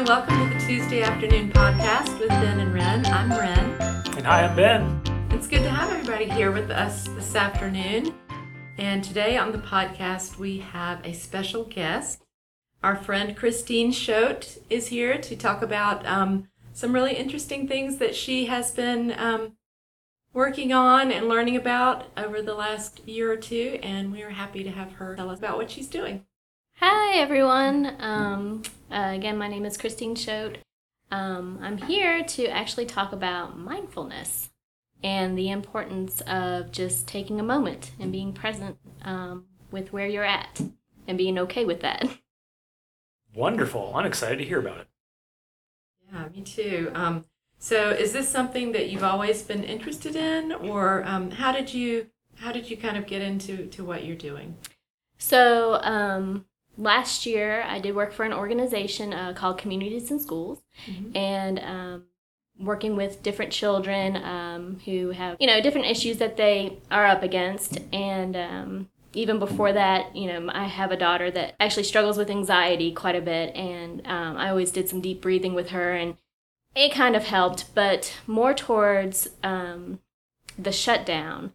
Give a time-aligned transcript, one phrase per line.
[0.00, 3.04] Hi, welcome to the Tuesday afternoon podcast with Ben and Ren.
[3.04, 3.70] I'm Ren.
[4.16, 4.98] And hi, I'm Ben.
[5.28, 8.14] It's good to have everybody here with us this afternoon.
[8.78, 12.22] And today on the podcast, we have a special guest.
[12.82, 18.14] Our friend Christine Schote is here to talk about um, some really interesting things that
[18.14, 19.58] she has been um,
[20.32, 23.78] working on and learning about over the last year or two.
[23.82, 26.24] And we are happy to have her tell us about what she's doing.
[26.82, 27.94] Hi, everyone.
[27.98, 30.56] Um, uh, again, my name is Christine Schote.
[31.10, 34.48] Um, I'm here to actually talk about mindfulness
[35.04, 40.24] and the importance of just taking a moment and being present um, with where you're
[40.24, 40.58] at
[41.06, 42.08] and being okay with that.
[43.34, 43.92] Wonderful.
[43.94, 44.86] I'm excited to hear about it.
[46.10, 46.90] Yeah, me too.
[46.94, 47.26] Um,
[47.58, 52.06] so, is this something that you've always been interested in, or um, how did you
[52.36, 54.56] how did you kind of get into to what you're doing?
[55.18, 56.46] So, um,
[56.80, 61.16] last year I did work for an organization uh, called Communities in Schools, Mhm.
[61.16, 62.04] and um,
[62.58, 67.22] working with different children um, who have you know different issues that they are up
[67.22, 72.16] against, and um, even before that, you know, I have a daughter that actually struggles
[72.16, 75.92] with anxiety quite a bit, and um, I always did some deep breathing with her,
[75.94, 76.16] and
[76.76, 79.98] it kind of helped, but more towards um,
[80.58, 81.52] the shutdown.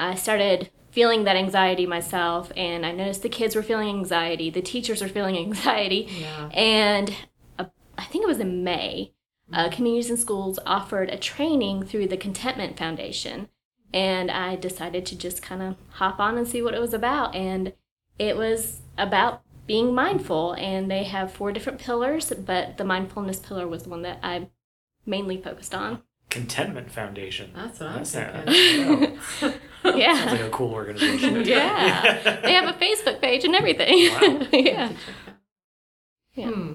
[0.00, 4.62] I started feeling that anxiety myself, and I noticed the kids were feeling anxiety, the
[4.62, 6.48] teachers were feeling anxiety, Yeah.
[6.54, 7.12] and
[7.58, 7.64] uh,
[7.98, 9.12] I think it was in May,
[9.52, 13.48] uh, Communities and Schools offered a training through the Contentment Foundation.
[13.92, 17.34] And I decided to just kind of hop on and see what it was about.
[17.34, 17.74] And
[18.18, 20.52] it was about being mindful.
[20.54, 24.48] And they have four different pillars, but the mindfulness pillar was the one that I
[25.06, 26.02] mainly focused on.
[26.34, 27.52] Contentment Foundation.
[27.54, 29.18] That's what I'm That's thinking.
[29.40, 30.28] Sounds Yeah.
[30.32, 31.44] like a cool organization.
[31.46, 32.40] Yeah.
[32.42, 34.10] they have a Facebook page and everything.
[34.12, 34.46] Wow.
[34.52, 34.92] yeah.
[36.34, 36.50] Yeah.
[36.50, 36.72] Hmm.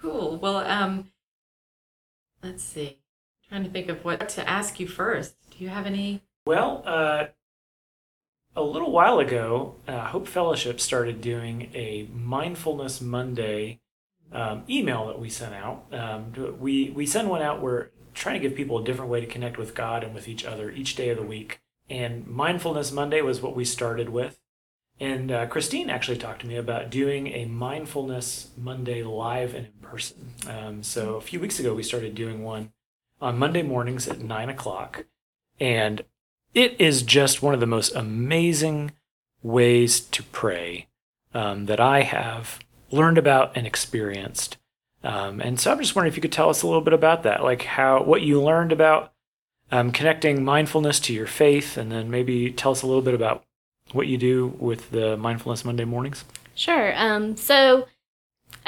[0.00, 0.36] Cool.
[0.36, 1.10] Well, um,
[2.42, 2.98] let's see.
[3.48, 5.36] trying to think of what to ask you first.
[5.50, 6.22] Do you have any?
[6.44, 7.26] Well, uh,
[8.54, 13.80] a little while ago, uh, Hope Fellowship started doing a Mindfulness Monday
[14.32, 15.84] um, email that we sent out.
[15.92, 17.62] Um, we we send one out.
[17.62, 20.44] We're trying to give people a different way to connect with God and with each
[20.44, 21.60] other each day of the week.
[21.88, 24.38] And Mindfulness Monday was what we started with.
[25.00, 29.72] And uh, Christine actually talked to me about doing a Mindfulness Monday live and in
[29.80, 30.34] person.
[30.48, 32.72] Um, so a few weeks ago, we started doing one
[33.20, 35.04] on Monday mornings at nine o'clock.
[35.60, 36.04] And
[36.54, 38.92] it is just one of the most amazing
[39.42, 40.88] ways to pray
[41.32, 42.58] um, that I have
[42.90, 44.56] learned about and experienced.
[45.04, 47.22] Um, and so I'm just wondering if you could tell us a little bit about
[47.22, 49.12] that, like how what you learned about
[49.70, 53.44] um, connecting mindfulness to your faith, and then maybe tell us a little bit about
[53.92, 56.24] what you do with the Mindfulness Monday mornings.
[56.54, 56.92] Sure.
[56.96, 57.86] Um, so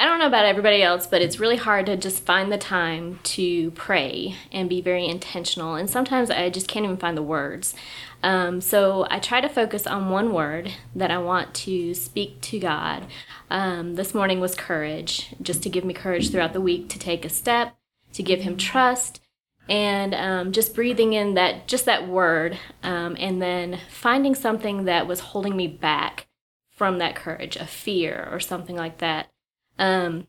[0.01, 3.19] I don't know about everybody else, but it's really hard to just find the time
[3.23, 5.75] to pray and be very intentional.
[5.75, 7.75] And sometimes I just can't even find the words.
[8.23, 12.59] Um, so I try to focus on one word that I want to speak to
[12.59, 13.05] God.
[13.51, 17.23] Um, this morning was courage, just to give me courage throughout the week to take
[17.23, 17.75] a step,
[18.13, 19.21] to give Him trust,
[19.69, 25.07] and um, just breathing in that just that word, um, and then finding something that
[25.07, 26.27] was holding me back
[26.71, 29.30] from that courage, a fear or something like that.
[29.81, 30.27] Um,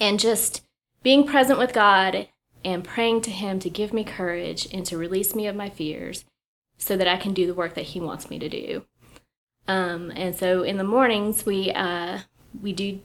[0.00, 0.62] and just
[1.02, 2.28] being present with God
[2.64, 6.24] and praying to Him to give me courage and to release me of my fears
[6.78, 8.86] so that I can do the work that He wants me to do.
[9.68, 12.20] Um, and so in the mornings, we, uh,
[12.60, 13.00] we do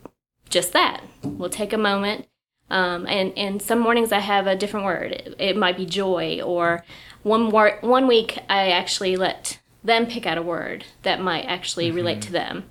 [0.50, 1.03] just that.
[1.24, 2.28] We'll take a moment.
[2.70, 5.12] Um, and, and some mornings I have a different word.
[5.12, 6.86] It, it might be joy, or
[7.24, 11.91] one, wor- one week I actually let them pick out a word that might actually
[11.91, 12.64] relate to them.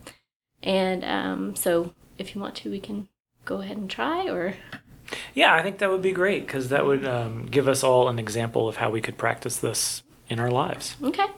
[0.63, 3.09] And um, so if you want to, we can
[3.45, 4.55] go ahead and try, or
[5.35, 8.19] Yeah, I think that would be great because that would um, give us all an
[8.19, 10.97] example of how we could practice this in our lives.
[11.03, 11.23] Okay.
[11.23, 11.33] All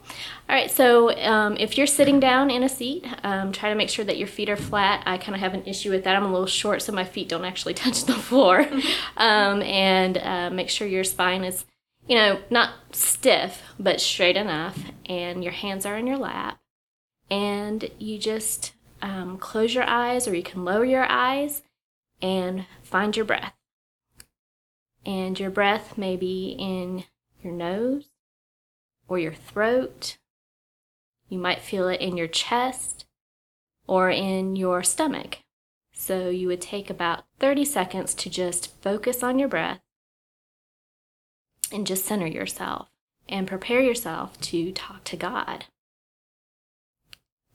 [0.49, 0.71] right.
[0.71, 4.19] So um, if you're sitting down in a seat, um, try to make sure that
[4.19, 5.03] your feet are flat.
[5.07, 6.17] I kind of have an issue with that.
[6.17, 8.61] I'm a little short, so my feet don't actually touch the floor.
[9.17, 11.65] um, and uh, make sure your spine is,
[12.09, 14.79] you know, not stiff, but straight enough.
[15.07, 16.59] And your hands are in your lap.
[17.31, 21.63] And you just um, close your eyes, or you can lower your eyes
[22.23, 23.55] and find your breath.
[25.05, 27.05] And your breath may be in
[27.43, 28.11] your nose
[29.09, 30.19] or your throat.
[31.29, 33.07] You might feel it in your chest
[33.87, 35.39] or in your stomach.
[35.93, 39.81] So you would take about 30 seconds to just focus on your breath
[41.73, 42.89] and just center yourself
[43.29, 45.67] and prepare yourself to talk to God.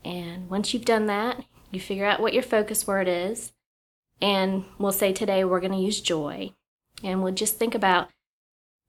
[0.06, 3.52] And once you've done that, you figure out what your focus word is
[4.22, 6.54] And we'll say today we're going to use joy.
[7.04, 8.10] And we'll just think about,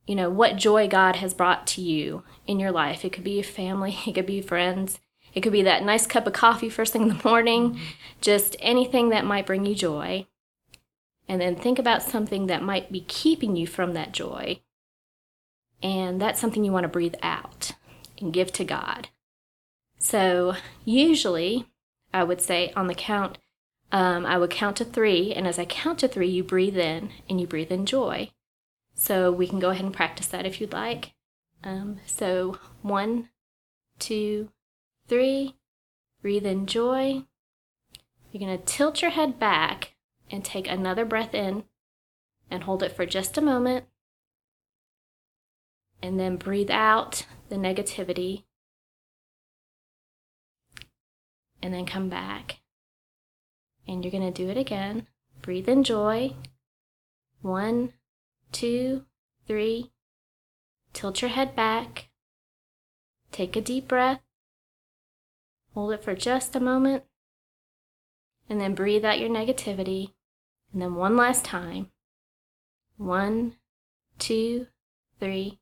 [0.07, 3.05] you know, what joy God has brought to you in your life.
[3.05, 5.01] It could be your family, it could be friends,
[5.35, 7.85] it could be that nice cup of coffee first thing in the morning, mm-hmm.
[8.21, 10.27] just anything that might bring you joy.
[11.29, 14.61] And then think about something that might be keeping you from that joy.
[15.83, 17.73] And that's something you want to breathe out
[18.21, 19.09] and give to God.
[20.09, 20.55] So,
[20.85, 21.67] usually,
[22.15, 23.39] I would say on the count,
[23.91, 25.35] um, I would count to three.
[25.35, 28.31] And as I count to three, you breathe in and you breathe in joy.
[28.95, 31.15] So, we can go ahead and practice that if you'd like.
[31.65, 33.31] Um, so, one,
[33.99, 34.51] two,
[35.09, 35.57] three.
[36.23, 37.25] Breathe in joy.
[38.31, 39.97] You're going to tilt your head back
[40.31, 41.65] and take another breath in
[42.49, 43.87] and hold it for just a moment.
[46.01, 48.45] And then breathe out the negativity.
[51.67, 52.61] And then come back.
[53.89, 55.09] And you're going to do it again.
[55.43, 56.35] Breathe in joy.
[57.43, 57.93] One,
[58.53, 59.05] two,
[59.49, 59.91] three.
[60.93, 62.09] Tilt your head back.
[63.33, 64.21] Take a deep breath.
[65.75, 67.03] Hold it for just a moment.
[68.49, 70.13] And then breathe out your negativity.
[70.73, 71.91] And then one last time.
[72.97, 73.57] One,
[74.21, 74.69] two,
[75.19, 75.59] three.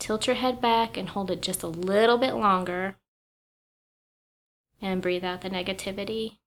[0.00, 2.96] Tilt your head back and hold it just a little bit longer.
[4.80, 6.38] And breathe out the negativity.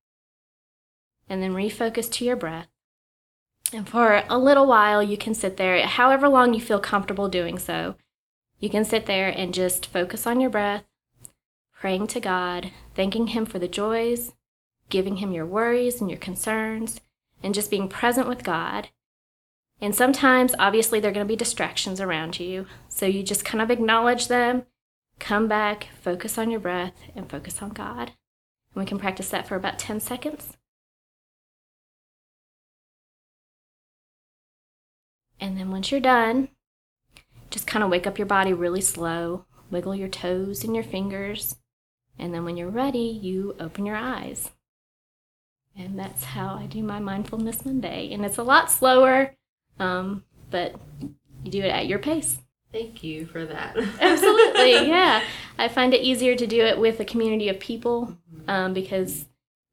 [1.30, 2.68] And then refocus to your breath.
[3.74, 7.58] And for a little while, you can sit there, however long you feel comfortable doing
[7.58, 7.96] so.
[8.60, 10.84] You can sit there and just focus on your breath,
[11.74, 14.34] praying to God, thanking Him for the joys,
[14.90, 17.00] giving Him your worries and your concerns,
[17.42, 18.90] and just being present with God.
[19.80, 22.68] And sometimes, obviously, there are going to be distractions around you.
[22.88, 24.64] So you just kind of acknowledge them,
[25.18, 28.12] come back, focus on your breath, and focus on God.
[28.74, 30.58] And we can practice that for about 10 seconds.
[35.40, 36.50] And then once you're done,
[37.50, 41.56] just kind of wake up your body really slow, wiggle your toes and your fingers.
[42.20, 44.52] And then when you're ready, you open your eyes.
[45.76, 48.14] And that's how I do my Mindfulness Monday.
[48.14, 49.36] And it's a lot slower,
[49.80, 50.76] um, but
[51.44, 52.38] you do it at your pace.
[52.72, 53.78] Thank you for that.
[54.00, 55.24] Absolutely, yeah.
[55.58, 59.26] I find it easier to do it with a community of people um, because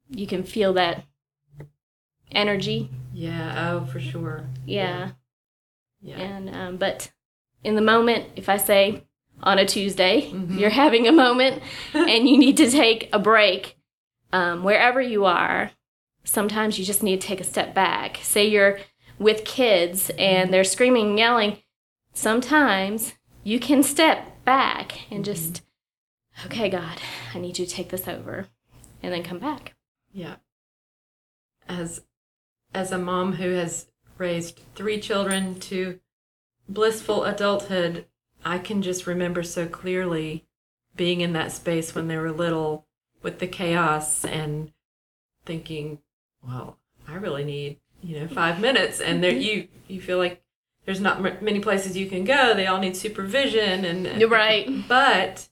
[0.09, 1.03] you can feel that
[2.31, 2.89] energy.
[3.13, 4.45] Yeah, oh, for sure.
[4.65, 5.11] Yeah.
[6.01, 6.17] Yeah.
[6.17, 7.11] And um, but
[7.63, 9.03] in the moment, if I say
[9.41, 10.59] on a Tuesday Mhm.
[10.59, 11.61] you're having a moment
[11.93, 13.77] and you need to take a break,
[14.33, 15.71] um, wherever you are,
[16.23, 18.19] sometimes you just need to take a step back.
[18.21, 18.79] Say you're
[19.17, 21.57] with kids and they're screaming and yelling.
[22.19, 23.13] Sometimes
[23.45, 25.61] you can step back and just,
[26.45, 26.99] okay, God,
[27.33, 28.47] I need you to take this over,
[29.01, 29.75] and then come back.
[30.11, 30.35] Yeah.
[31.69, 32.01] As
[32.73, 33.85] as a mom who has
[34.17, 36.01] raised three children to
[36.67, 38.05] blissful adulthood,
[38.43, 40.45] I can just remember so clearly
[40.97, 42.85] being in that space when they were little
[43.21, 44.73] with the chaos and
[45.45, 45.99] thinking,
[46.45, 49.41] well, I really need, you know, 5 minutes and there mm-hmm.
[49.41, 50.43] you you feel like
[50.89, 52.55] there's not m- many places you can go.
[52.55, 54.67] They all need supervision and You're right.
[54.87, 55.47] but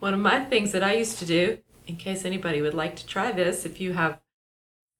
[0.00, 3.06] one of my things that I used to do, in case anybody would like to
[3.06, 4.18] try this, if you have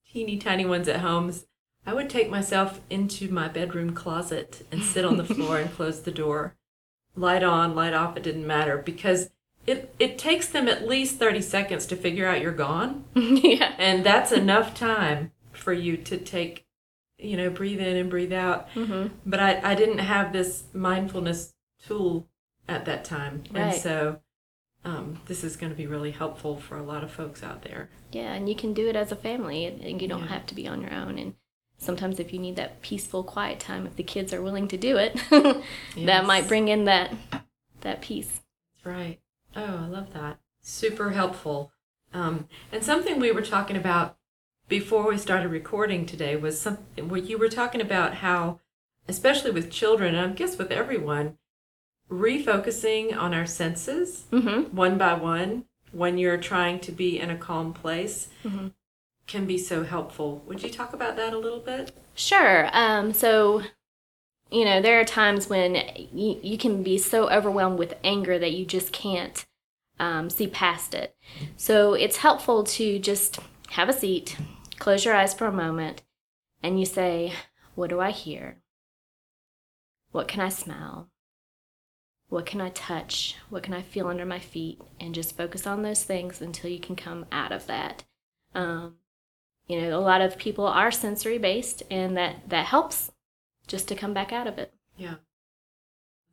[0.09, 1.33] teeny tiny ones at home,
[1.85, 5.99] I would take myself into my bedroom closet and sit on the floor and close
[6.03, 6.55] the door.
[7.13, 9.29] Light on, light off, it didn't matter because
[9.67, 13.03] it, it takes them at least 30 seconds to figure out you're gone.
[13.13, 13.73] yeah.
[13.77, 16.65] And that's enough time for you to take,
[17.21, 18.69] you know, breathe in and breathe out.
[18.71, 21.53] hmm But I, I didn't have this mindfulness
[21.85, 22.27] tool
[22.67, 23.43] at that time.
[23.53, 24.19] And so
[24.83, 27.89] um, this is going to be really helpful for a lot of folks out there.
[28.11, 30.27] Yeah, and you can do it as a family, and and you don't Yeah.
[30.27, 31.17] have to be on your own.
[31.19, 31.35] And
[31.77, 34.97] sometimes, if you need that peaceful, quiet time, if the kids are willing to do
[34.97, 35.63] it, Yes.
[36.05, 37.13] that might bring in that
[37.81, 38.41] that peace.
[38.73, 39.19] That's right.
[39.55, 40.39] Oh, I love that.
[40.61, 41.71] Super helpful.
[42.13, 44.17] Um, and something we were talking about
[44.71, 48.57] before we started recording today was something where you were talking about how,
[49.05, 51.37] especially with children, and I guess with everyone,
[52.09, 54.73] refocusing on our senses Mm-hmm.
[54.73, 58.71] one by one when you're trying to be in a calm place Mhm.
[59.27, 60.41] can be so helpful.
[60.47, 61.91] Would you talk about that a little bit?
[62.15, 62.69] Sure.
[62.71, 63.63] Um, so,
[64.49, 65.75] you know, there are times when
[66.13, 69.45] you, you can be so overwhelmed with anger that you just can't
[69.99, 71.13] um, see past it.
[71.57, 73.39] So it's helpful to just
[73.71, 74.37] have a seat,
[74.81, 76.01] close your eyes for a moment,
[76.63, 77.33] and you say,
[77.75, 78.57] What do I hear?
[80.11, 81.09] What can I smell?
[82.29, 83.35] What can I touch?
[83.49, 84.81] What can I feel under my feet?
[84.99, 88.05] And just focus on those things until you can come out of that.
[88.55, 88.95] Um,
[89.67, 93.11] you know, a lot of people are sensory based, and that that helps
[93.67, 94.73] just to come back out of it.
[94.97, 95.15] Yeah.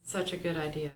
[0.03, 0.93] Such a good idea.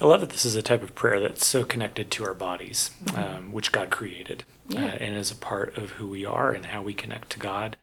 [0.00, 2.90] I love that this is a type of prayer that's so connected to our bodies,
[3.16, 6.82] um, which God created, uh, and is a part of who we are and how
[6.82, 7.76] we connect to God.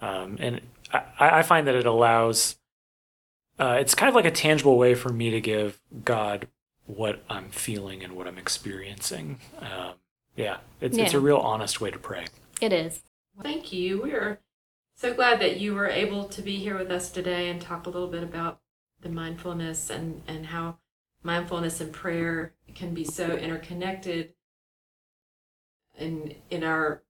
[0.00, 0.60] Um, and
[0.92, 2.56] I, I find that it allows.
[3.58, 6.46] Uh, it's kind of like a tangible way for me to give God
[6.86, 9.40] what I'm feeling and what I'm experiencing.
[9.60, 9.94] Um,
[10.36, 12.26] yeah, it's it's a real honest way to pray.
[12.60, 13.00] It is.
[13.42, 14.02] Thank you.
[14.02, 14.40] We are
[14.96, 17.90] so glad that you were able to be here with us today and talk a
[17.90, 18.60] little bit about
[19.00, 20.78] the mindfulness and, and how
[21.22, 24.34] mindfulness and prayer can be so interconnected
[25.98, 27.02] in in our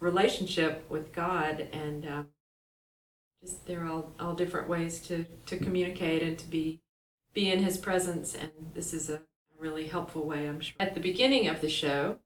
[0.00, 2.26] relationship with God and um,
[3.40, 6.80] just they're all, all different ways to, to communicate and to be
[7.34, 9.22] be in his presence and this is a
[9.58, 10.74] really helpful way I'm sure.
[10.80, 12.18] At the beginning of the show,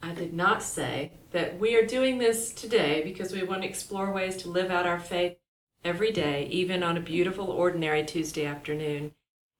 [0.00, 4.12] I did not say that we are doing this today because we want to explore
[4.12, 5.36] ways to live out our faith
[5.84, 9.12] every day, even on a beautiful, ordinary Tuesday afternoon.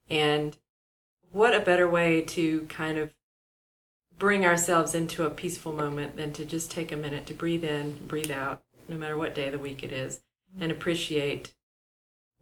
[0.09, 0.57] And
[1.33, 3.13] what a better way to kind of
[4.19, 7.93] bring ourselves into a peaceful moment than to just take a minute to breathe in,
[8.07, 10.21] breathe out, no matter what day of the week it is,
[10.61, 11.53] and appreciate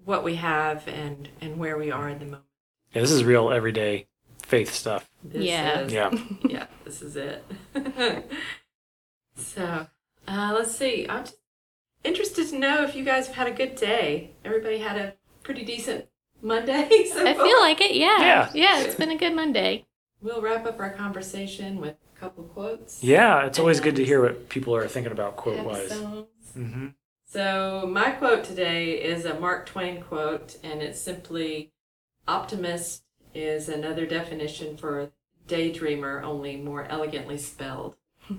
[0.04, 2.44] what we have and, and where we are in the moment.
[2.94, 4.06] Yeah, this is real everyday
[4.44, 5.08] faith stuff.
[5.24, 5.80] This Yeah.
[5.80, 6.10] is- Yeah.
[6.48, 7.44] yeah, this is it.
[9.36, 9.86] so,
[10.28, 11.06] uh, let's see.
[11.08, 11.36] I'm just
[12.04, 14.30] interested to know if you guys have had a good day.
[14.44, 16.06] Everybody had a pretty decent
[16.42, 16.88] Monday.
[17.12, 17.94] So I feel like it.
[17.94, 18.20] Yeah.
[18.20, 18.50] Yeah.
[18.54, 18.80] Yeah.
[18.82, 19.86] It's been a good Monday.
[20.22, 23.02] we'll wrap up our conversation with a couple quotes.
[23.02, 25.92] Yeah, it's always good to hear what people are thinking about quote wise.
[25.92, 26.26] songs.
[26.54, 26.86] hmm
[27.28, 31.72] So, my quote today is a Mark Twain quote, and it's simply
[32.28, 33.02] optimist
[33.34, 35.10] is another definition for
[35.48, 37.96] daydreamer, only more elegantly spelled.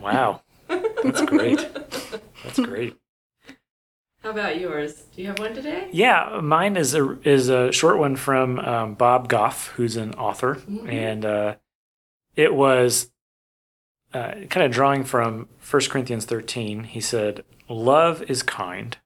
[0.00, 1.66] Wow, that's great.
[2.44, 2.96] That's great.
[4.22, 4.94] How about yours?
[5.14, 5.88] Do you have one today?
[5.92, 10.56] Yeah, mine is a is a short one from um, Bob Goff, who's an author,
[10.56, 10.88] Mhm.
[10.92, 11.54] and uh,
[12.36, 13.10] it was
[14.14, 16.84] uh, kind of drawing from 1 Corinthians thirteen.
[16.84, 18.96] He said, "Love is kind,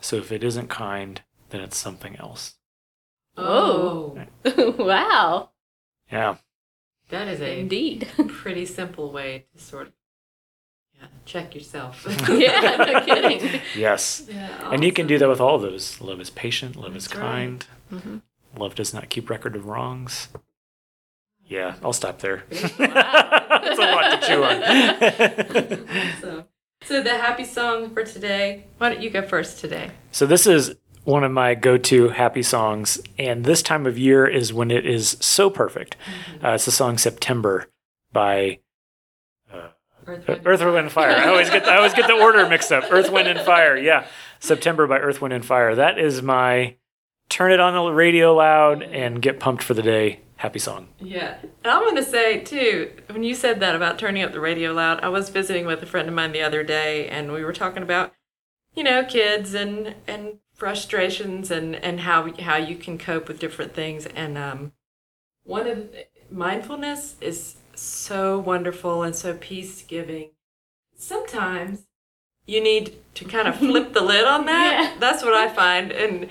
[0.00, 2.54] so if it isn't kind, then it's something else."
[3.36, 4.18] Oh,
[4.78, 5.50] wow.
[6.10, 6.36] Yeah,
[7.10, 8.08] that is a Indeed.
[8.28, 9.92] pretty simple way to sort of
[11.00, 12.06] yeah, check yourself.
[12.28, 12.76] yeah.
[12.76, 13.60] No kidding.
[13.76, 16.00] yes, Yeah, and you can do that with all of those.
[16.00, 16.76] Love is patient.
[16.76, 17.24] Love is That's right.
[17.24, 17.66] kind.
[17.92, 18.22] Mhm.
[18.56, 20.28] Love does not keep record of wrongs.
[21.46, 22.44] Yeah, I'll stop there.
[22.78, 23.74] Wow.
[23.80, 24.62] A lot to chew on.
[26.20, 26.44] So,
[26.82, 28.64] so the happy song for today.
[28.78, 29.90] Why don't you go first today?
[30.10, 30.74] so this is
[31.04, 35.16] one of my go-to happy songs, and this time of year is when it is
[35.20, 35.96] so perfect.
[36.42, 37.66] Uh, it's the song "September"
[38.12, 38.58] by
[40.08, 41.10] Earth, Earth, Wind, and Fire.
[41.10, 42.84] I always get I always get the order mixed up.
[42.90, 43.76] Earth, Wind, and Fire.
[43.76, 44.06] Yeah,
[44.40, 45.74] September by Earth, Wind, and Fire.
[45.74, 46.76] That is my
[47.28, 50.20] turn it on the radio loud and get pumped for the day.
[50.36, 50.88] Happy song.
[51.00, 51.36] Yeah.
[51.42, 54.72] And I'm going to say, too, when you said that about turning up the radio
[54.72, 57.52] loud, I was visiting with a friend of mine the other day, and we were
[57.52, 58.14] talking about,
[58.74, 63.74] you know, kids and, and frustrations and, and how, how you can cope with different
[63.74, 64.06] things.
[64.06, 64.72] And um,
[65.42, 70.30] one of the, mindfulness is so wonderful and so peace giving.
[70.96, 71.86] Sometimes
[72.46, 74.92] you need to kind of flip the lid on that.
[74.94, 75.00] Yeah.
[75.00, 75.92] That's what I find.
[75.92, 76.28] And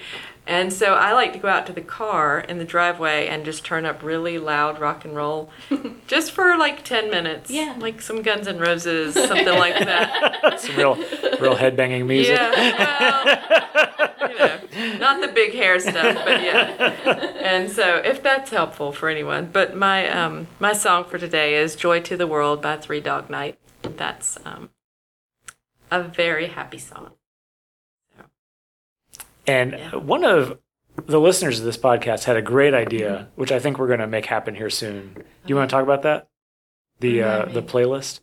[0.48, 3.66] and so I like to go out to the car in the driveway and just
[3.66, 5.50] turn up really loud rock and roll
[6.08, 7.52] just for like 10 minutes.
[7.52, 7.76] Yeah.
[7.78, 10.60] Like some Guns N' Roses, something like that.
[10.60, 12.36] Some real real headbanging music.
[12.36, 14.08] Yeah.
[14.20, 17.34] Well, you know, not the big hair stuff, but yeah.
[17.48, 21.76] And so if that's helpful for anyone, but my um my song for today is
[21.76, 23.60] Joy to the World by Three Dog Night.
[23.82, 24.70] That's um
[25.92, 27.17] a very happy song.
[29.48, 29.96] And Yeah.
[29.96, 30.60] one of
[31.06, 34.08] the listeners of this podcast had a great idea, which I think we're going to
[34.08, 35.14] make happen here soon.
[35.16, 36.28] Do you want to talk about that?
[37.00, 38.20] The uh, the playlist.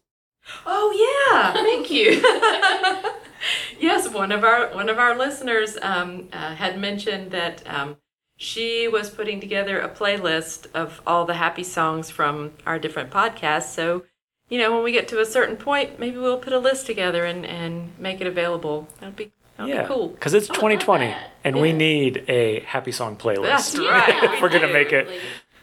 [0.67, 0.91] Oh
[1.33, 2.21] yeah, thank you.
[3.81, 7.97] yes, one of our one of our listeners um, uh, had mentioned that um,
[8.37, 13.73] she was putting together a playlist of all the happy songs from our different podcasts.
[13.73, 14.03] So,
[14.49, 17.25] you know, when we get to a certain point, maybe we'll put a list together
[17.25, 18.89] and, and make it available.
[19.01, 20.09] That'd be that'd yeah, be cool.
[20.09, 21.31] because it's Oh, 2020, that.
[21.45, 23.43] and we need a happy song playlist.
[23.43, 24.25] That's right.
[24.25, 25.09] if we're we going to make it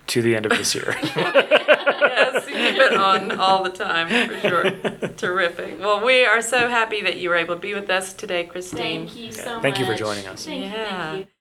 [0.08, 0.96] to the end of this year.
[1.04, 4.72] yes, keep it on all the time for sure.
[5.18, 5.80] Terrific.
[5.80, 9.08] Well, we are so happy that you were able to be with us today, Christine.
[9.08, 9.62] Thank you so much.
[9.62, 10.46] Thank you for joining us.
[10.46, 10.70] Thank you.
[10.70, 11.12] Yeah.
[11.12, 11.32] Thank you.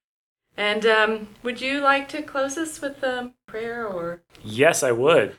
[0.56, 4.22] And um, would you like to close us with um, prayer or?
[4.42, 5.36] Yes, I would.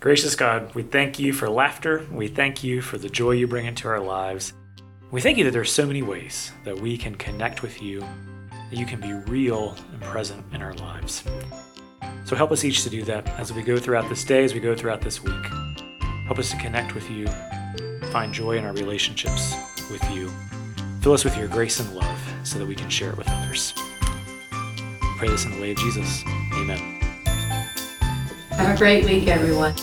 [0.00, 2.06] Gracious God, we thank you for laughter.
[2.10, 4.52] We thank you for the joy you bring into our lives.
[5.10, 8.00] We thank you that there are so many ways that we can connect with you,
[8.00, 11.24] that you can be real and present in our lives.
[12.26, 14.60] So help us each to do that as we go throughout this day, as we
[14.60, 15.46] go throughout this week.
[16.26, 17.26] Help us to connect with you,
[18.10, 19.54] find joy in our relationships
[19.90, 20.30] with you.
[21.00, 23.72] Fill us with your grace and love so that we can share it with others.
[25.00, 26.22] We pray this in the way of Jesus.
[26.52, 27.00] Amen.
[28.50, 29.74] Have a great week, everyone.